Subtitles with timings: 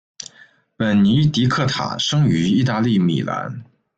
[0.75, 3.63] 本尼迪克塔生于意大利米兰。